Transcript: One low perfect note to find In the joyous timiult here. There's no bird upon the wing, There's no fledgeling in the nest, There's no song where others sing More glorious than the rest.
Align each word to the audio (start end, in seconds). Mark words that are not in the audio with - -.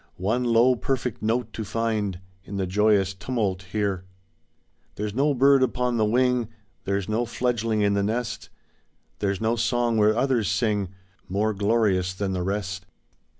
One 0.17 0.43
low 0.43 0.73
perfect 0.75 1.21
note 1.21 1.53
to 1.53 1.63
find 1.63 2.19
In 2.43 2.57
the 2.57 2.65
joyous 2.65 3.13
timiult 3.13 3.61
here. 3.65 4.03
There's 4.95 5.13
no 5.13 5.35
bird 5.35 5.61
upon 5.61 5.97
the 5.97 6.05
wing, 6.05 6.47
There's 6.85 7.07
no 7.07 7.23
fledgeling 7.27 7.81
in 7.83 7.93
the 7.93 8.01
nest, 8.01 8.49
There's 9.19 9.39
no 9.39 9.55
song 9.55 9.97
where 9.97 10.17
others 10.17 10.49
sing 10.49 10.89
More 11.29 11.53
glorious 11.53 12.15
than 12.15 12.31
the 12.33 12.41
rest. 12.41 12.87